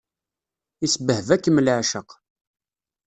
[0.85, 2.09] Isbehba-kem leεceq.